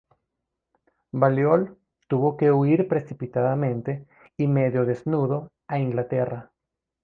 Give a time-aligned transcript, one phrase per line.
[1.11, 6.51] Balliol tuvo que huir precipitadamente y medio desnudo a Inglaterra.